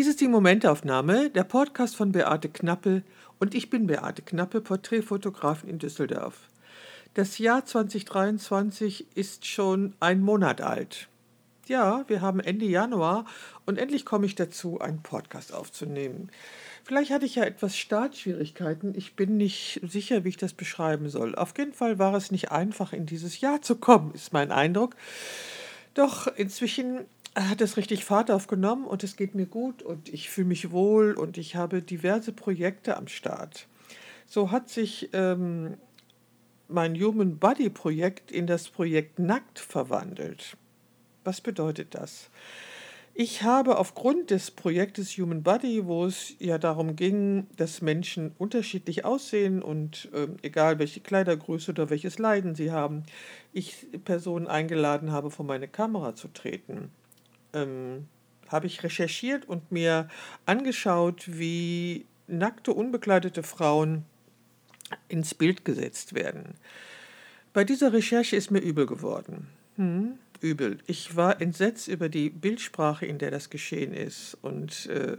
[0.00, 3.02] Dies ist die Momentaufnahme, der Podcast von Beate Knappe
[3.38, 6.48] und ich bin Beate Knappe, Porträtfotografin in Düsseldorf.
[7.12, 11.08] Das Jahr 2023 ist schon ein Monat alt.
[11.68, 13.26] Ja, wir haben Ende Januar
[13.66, 16.30] und endlich komme ich dazu, einen Podcast aufzunehmen.
[16.82, 18.94] Vielleicht hatte ich ja etwas Startschwierigkeiten.
[18.96, 21.34] Ich bin nicht sicher, wie ich das beschreiben soll.
[21.34, 24.96] Auf jeden Fall war es nicht einfach, in dieses Jahr zu kommen, ist mein Eindruck.
[25.92, 27.00] Doch inzwischen
[27.34, 31.12] hat es richtig Fahrt aufgenommen und es geht mir gut und ich fühle mich wohl
[31.12, 33.68] und ich habe diverse Projekte am Start.
[34.26, 35.76] So hat sich ähm,
[36.68, 40.56] mein Human Body Projekt in das Projekt Nackt verwandelt.
[41.24, 42.30] Was bedeutet das?
[43.12, 49.04] Ich habe aufgrund des Projektes Human Body, wo es ja darum ging, dass Menschen unterschiedlich
[49.04, 53.02] aussehen und äh, egal welche Kleidergröße oder welches Leiden sie haben,
[53.52, 56.90] ich Personen eingeladen habe, vor meine Kamera zu treten
[57.52, 58.08] ähm,
[58.48, 60.08] habe ich recherchiert und mir
[60.46, 64.04] angeschaut, wie nackte, unbekleidete Frauen
[65.08, 66.54] ins Bild gesetzt werden.
[67.52, 69.48] Bei dieser Recherche ist mir übel geworden.
[69.76, 70.78] Hm, übel.
[70.86, 74.36] Ich war entsetzt über die Bildsprache, in der das geschehen ist.
[74.42, 75.16] Und äh,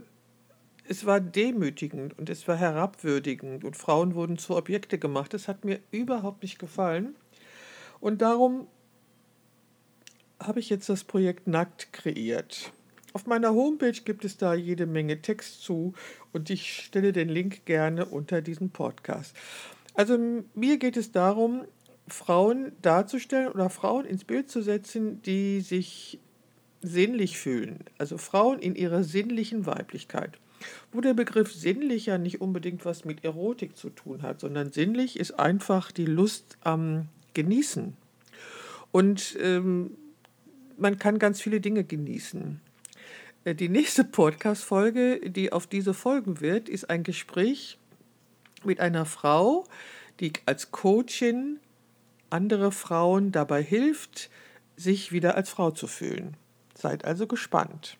[0.88, 5.34] es war demütigend und es war herabwürdigend und Frauen wurden zu Objekte gemacht.
[5.34, 7.16] Das hat mir überhaupt nicht gefallen.
[8.00, 8.66] Und darum
[10.46, 12.72] habe ich jetzt das Projekt Nackt kreiert.
[13.12, 15.92] Auf meiner Homepage gibt es da jede Menge Text zu
[16.32, 19.36] und ich stelle den Link gerne unter diesem Podcast.
[19.94, 20.18] Also
[20.54, 21.62] mir geht es darum,
[22.08, 26.18] Frauen darzustellen oder Frauen ins Bild zu setzen, die sich
[26.80, 27.80] sinnlich fühlen.
[27.98, 30.38] Also Frauen in ihrer sinnlichen Weiblichkeit.
[30.92, 35.18] Wo der Begriff sinnlich ja nicht unbedingt was mit Erotik zu tun hat, sondern sinnlich
[35.18, 37.96] ist einfach die Lust am Genießen.
[38.92, 39.96] Und ähm,
[40.82, 42.60] man kann ganz viele Dinge genießen.
[43.44, 47.78] Äh, die nächste Podcast-Folge, die auf diese folgen wird, ist ein Gespräch
[48.64, 49.64] mit einer Frau,
[50.20, 51.58] die als Coachin
[52.28, 54.28] andere Frauen dabei hilft,
[54.76, 56.36] sich wieder als Frau zu fühlen.
[56.74, 57.96] Seid also gespannt.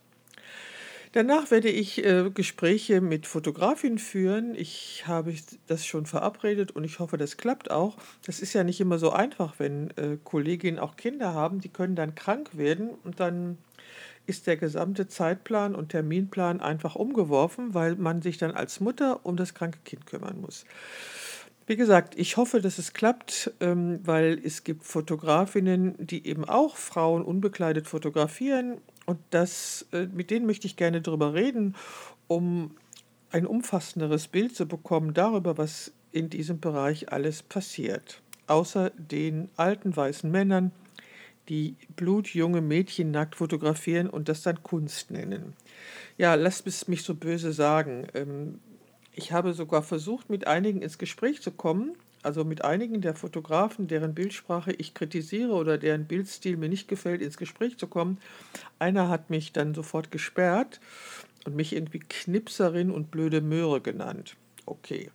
[1.13, 4.55] Danach werde ich äh, Gespräche mit Fotografinnen führen.
[4.55, 5.35] Ich habe
[5.67, 7.99] das schon verabredet und ich hoffe, das klappt auch.
[8.25, 11.61] Das ist ja nicht immer so einfach, wenn äh, Kolleginnen auch Kinder haben.
[11.61, 13.59] Die können dann krank werden und dann
[14.27, 19.37] ist der gesamte Zeitplan und Terminplan einfach umgeworfen, weil man sich dann als Mutter um
[19.37, 20.65] das kranke Kind kümmern muss.
[21.67, 26.77] Wie gesagt, ich hoffe, dass es klappt, ähm, weil es gibt Fotografinnen, die eben auch
[26.77, 31.75] Frauen unbekleidet fotografieren und das, äh, mit denen möchte ich gerne darüber reden,
[32.29, 32.77] um
[33.31, 38.21] ein umfassenderes Bild zu bekommen darüber, was in diesem Bereich alles passiert.
[38.47, 40.73] Außer den alten weißen Männern,
[41.49, 45.55] die blutjunge Mädchen nackt fotografieren und das dann Kunst nennen.
[46.19, 48.07] Ja, lasst es mich so böse sagen.
[48.15, 48.61] Ähm,
[49.13, 53.89] ich habe sogar versucht, mit einigen ins Gespräch zu kommen, also mit einigen der Fotografen,
[53.89, 58.19] deren Bildsprache ich kritisiere oder deren Bildstil mir nicht gefällt, ins Gespräch zu kommen.
[58.79, 60.81] Einer hat mich dann sofort gesperrt
[61.45, 64.37] und mich irgendwie Knipserin und blöde Möhre genannt.
[64.67, 65.11] Okay.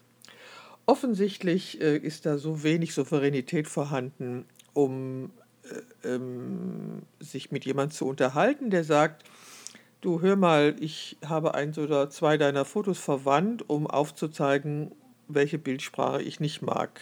[0.85, 5.31] Offensichtlich äh, ist da so wenig Souveränität vorhanden, um
[6.03, 9.23] äh, ähm, sich mit jemandem zu unterhalten, der sagt,
[10.01, 14.91] du hör mal, ich habe eins oder zwei deiner Fotos verwandt, um aufzuzeigen,
[15.27, 16.99] welche Bildsprache ich nicht mag.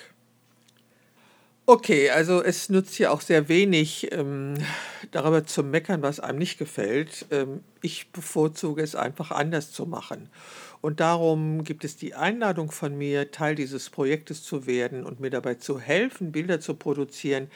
[1.67, 4.53] Okay, also es nutzt hier auch sehr wenig, ähm,
[5.09, 7.25] darüber zu meckern, was einem nicht gefällt.
[7.31, 10.29] Ähm, ich bevorzuge es einfach anders zu machen.
[10.81, 15.31] Und darum gibt es die Einladung von mir, Teil dieses Projektes zu werden und mir
[15.31, 17.47] dabei zu helfen, Bilder zu produzieren,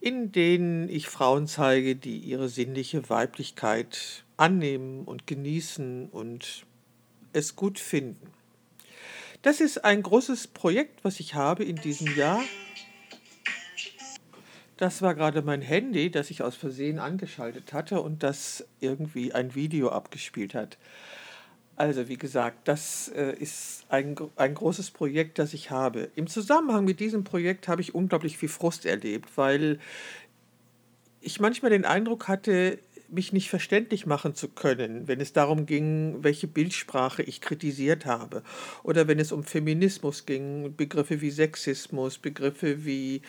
[0.00, 6.64] in denen ich Frauen zeige, die ihre sinnliche Weiblichkeit annehmen und genießen und
[7.32, 8.30] es gut finden.
[9.42, 12.42] Das ist ein großes Projekt, was ich habe in diesem Jahr.
[14.76, 19.54] Das war gerade mein Handy, das ich aus Versehen angeschaltet hatte und das irgendwie ein
[19.56, 20.78] Video abgespielt hat.
[21.74, 26.10] Also wie gesagt, das äh, ist ein, ein großes Projekt, das ich habe.
[26.14, 29.80] Im Zusammenhang mit diesem Projekt habe ich unglaublich viel Frust erlebt, weil
[31.20, 32.78] ich manchmal den Eindruck hatte,
[33.12, 38.42] mich nicht verständlich machen zu können, wenn es darum ging, welche Bildsprache ich kritisiert habe.
[38.82, 43.22] Oder wenn es um Feminismus ging, Begriffe wie Sexismus, Begriffe wie,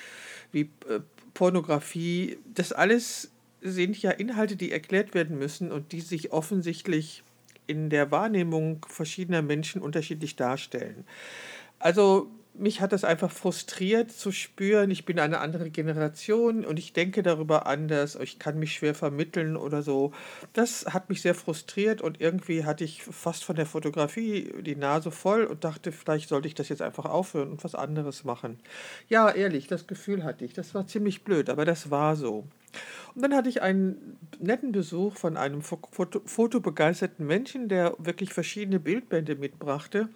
[0.51, 1.01] wie äh,
[1.33, 2.37] Pornografie.
[2.53, 3.31] Das alles
[3.61, 7.23] sind ja Inhalte, die erklärt werden müssen und die sich offensichtlich
[7.67, 11.05] in der Wahrnehmung verschiedener Menschen unterschiedlich darstellen.
[11.79, 16.93] Also mich hat das einfach frustriert zu spüren, ich bin eine andere Generation und ich
[16.93, 20.13] denke darüber anders, ich kann mich schwer vermitteln oder so.
[20.53, 25.11] Das hat mich sehr frustriert und irgendwie hatte ich fast von der Fotografie die Nase
[25.11, 28.59] voll und dachte, vielleicht sollte ich das jetzt einfach aufhören und was anderes machen.
[29.09, 30.53] Ja, ehrlich, das Gefühl hatte ich.
[30.53, 32.45] Das war ziemlich blöd, aber das war so.
[33.15, 38.79] Und dann hatte ich einen netten Besuch von einem Foto fotobegeisterten Menschen, der wirklich verschiedene
[38.79, 40.09] Bildbände mitbrachte.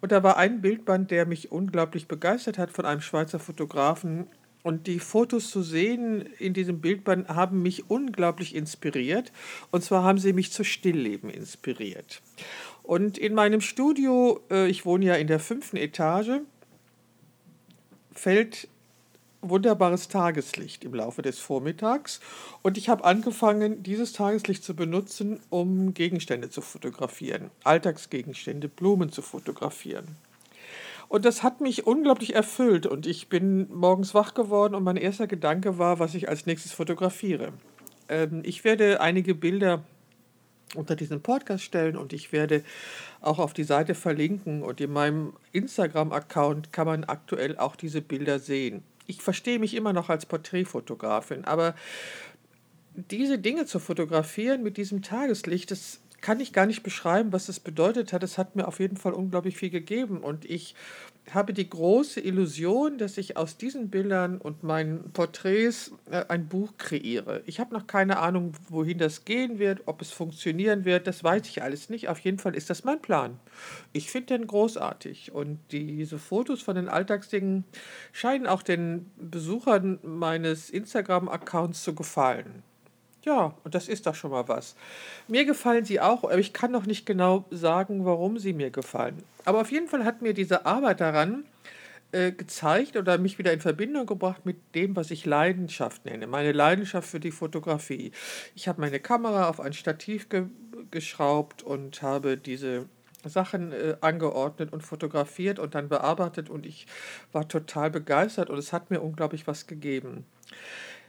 [0.00, 4.26] Und da war ein Bildband, der mich unglaublich begeistert hat von einem Schweizer Fotografen.
[4.62, 9.32] Und die Fotos zu sehen in diesem Bildband haben mich unglaublich inspiriert.
[9.70, 12.22] Und zwar haben sie mich zu Stillleben inspiriert.
[12.82, 16.40] Und in meinem Studio, äh, ich wohne ja in der fünften Etage,
[18.12, 18.68] fällt
[19.40, 22.20] wunderbares Tageslicht im Laufe des Vormittags
[22.62, 29.22] und ich habe angefangen, dieses Tageslicht zu benutzen, um Gegenstände zu fotografieren, Alltagsgegenstände, Blumen zu
[29.22, 30.16] fotografieren.
[31.08, 35.26] Und das hat mich unglaublich erfüllt und ich bin morgens wach geworden und mein erster
[35.26, 37.52] Gedanke war, was ich als nächstes fotografiere.
[38.08, 39.84] Ähm, ich werde einige Bilder
[40.74, 42.62] unter diesen Podcast stellen und ich werde
[43.22, 48.38] auch auf die Seite verlinken und in meinem Instagram-Account kann man aktuell auch diese Bilder
[48.38, 51.74] sehen ich verstehe mich immer noch als Porträtfotografin, aber
[52.94, 57.60] diese Dinge zu fotografieren mit diesem Tageslicht, das kann ich gar nicht beschreiben, was es
[57.60, 58.22] bedeutet hat.
[58.22, 60.18] Es hat mir auf jeden Fall unglaublich viel gegeben.
[60.18, 60.74] Und ich
[61.34, 66.72] habe die große Illusion, dass ich aus diesen Bildern und meinen Porträts äh, ein Buch
[66.78, 67.42] kreiere.
[67.46, 71.06] Ich habe noch keine Ahnung, wohin das gehen wird, ob es funktionieren wird.
[71.06, 72.08] Das weiß ich alles nicht.
[72.08, 73.38] Auf jeden Fall ist das mein Plan.
[73.92, 75.32] Ich finde den großartig.
[75.32, 77.64] Und diese Fotos von den Alltagsdingen
[78.12, 82.62] scheinen auch den Besuchern meines Instagram-Accounts zu gefallen.
[83.24, 84.76] Ja, und das ist doch schon mal was.
[85.26, 89.22] Mir gefallen sie auch, aber ich kann noch nicht genau sagen, warum sie mir gefallen.
[89.44, 91.44] Aber auf jeden Fall hat mir diese Arbeit daran
[92.12, 96.26] äh, gezeigt oder mich wieder in Verbindung gebracht mit dem, was ich Leidenschaft nenne.
[96.26, 98.12] Meine Leidenschaft für die Fotografie.
[98.54, 100.46] Ich habe meine Kamera auf ein Stativ ge
[100.90, 102.86] geschraubt und habe diese
[103.24, 106.86] Sachen äh, angeordnet und fotografiert und dann bearbeitet und ich
[107.32, 110.24] war total begeistert und es hat mir unglaublich was gegeben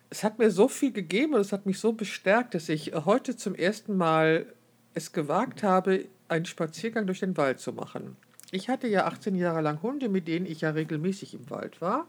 [0.09, 3.35] es hat mir so viel gegeben und es hat mich so bestärkt, dass ich heute
[3.35, 4.47] zum ersten Mal
[4.93, 8.15] es gewagt habe, einen Spaziergang durch den Wald zu machen.
[8.51, 12.07] Ich hatte ja 18 Jahre lang Hunde, mit denen ich ja regelmäßig im Wald war.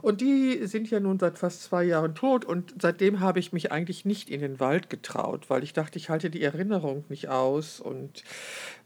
[0.00, 2.46] Und die sind ja nun seit fast zwei Jahren tot.
[2.46, 6.08] Und seitdem habe ich mich eigentlich nicht in den Wald getraut, weil ich dachte, ich
[6.08, 7.80] halte die Erinnerung nicht aus.
[7.80, 8.24] Und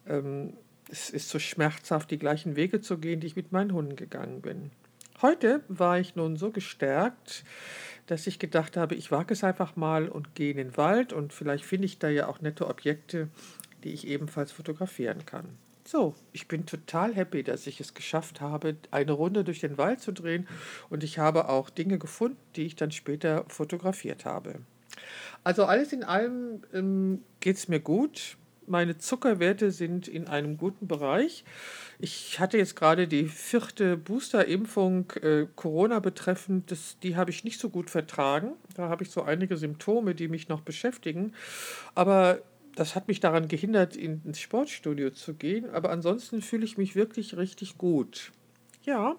[0.09, 0.55] ähm,
[0.91, 4.41] es ist so schmerzhaft, die gleichen Wege zu gehen, die ich mit meinen Hunden gegangen
[4.43, 4.73] bin.
[5.21, 7.45] Heute war ich nun so gestärkt,
[8.07, 11.33] dass ich gedacht habe, ich wage es einfach mal und gehe in den Wald und
[11.33, 13.29] vielleicht finde ich da ja auch nette Objekte,
[13.83, 15.59] die ich ebenfalls fotografieren kann.
[15.85, 20.01] So, ich bin total happy, dass ich es geschafft habe, eine Runde durch den Wald
[20.01, 20.47] zu drehen
[20.89, 24.61] und ich habe auch Dinge gefunden, die ich dann später fotografiert habe.
[25.43, 28.37] Also alles in allem ähm, geht es mir gut.
[28.69, 31.45] Meine Zuckerwerte sind in einem guten Bereich.
[31.99, 37.59] Ich hatte jetzt gerade die vierte Boosterimpfung äh, Corona betreffend, das, die habe ich nicht
[37.59, 38.53] so gut vertragen.
[38.77, 41.33] Da habe ich so einige Symptome, die mich noch beschäftigen.
[41.95, 42.43] Aber
[42.77, 45.71] das hat mich daran gehindert, ins Sportstudio zu gehen.
[45.71, 48.33] Aber ansonsten fühle ich mich wirklich richtig gut.
[48.85, 49.17] Ja,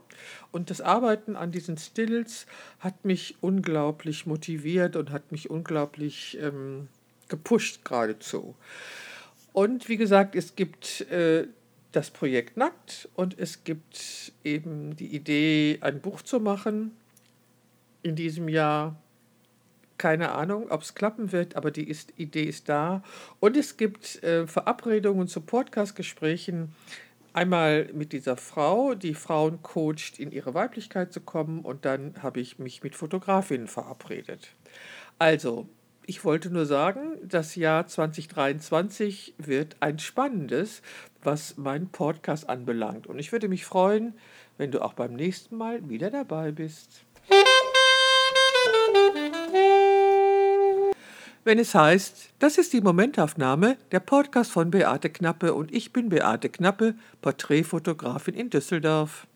[0.52, 2.46] und das Arbeiten an diesen Stills
[2.80, 6.88] hat mich unglaublich motiviert und hat mich unglaublich ähm,
[7.28, 8.56] gepusht geradezu.
[9.54, 11.48] Und wie gesagt, es gibt äh,
[11.92, 16.96] das Projekt Nackt und es gibt eben die Idee, ein Buch zu machen
[18.04, 18.96] in diesem Jahr.
[19.98, 23.04] Keine Ahnung, ob es klappen wird, aber die ist, Idee ist da.
[23.42, 26.74] Und es gibt äh, Verabredungen zu Podcast-Gesprächen.
[27.34, 31.60] Einmal mit dieser Frau, die Frauen coacht, in ihre Weiblichkeit zu kommen.
[31.60, 34.54] Und dann habe ich mich mit Fotografinnen verabredet.
[35.18, 35.68] Also,
[36.10, 40.82] ich wollte nur sagen, das Jahr 2023 wird ein spannendes,
[41.22, 43.06] was meinen Podcast anbelangt.
[43.06, 44.16] Und ich würde mich freuen,
[44.58, 47.06] wenn du auch beim nächsten Mal wieder dabei bist.
[51.44, 56.10] Wenn es heißt, das ist die Momentaufnahme, der Podcast von Beate Knappe und ich bin
[56.10, 59.28] Beate Knappe, Porträtfotografin in Düsseldorf.